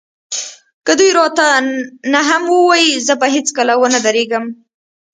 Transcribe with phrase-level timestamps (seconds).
[0.85, 1.47] که دوی راته
[2.13, 4.45] نه هم ووايي زه به هېڅکله ونه درېږم.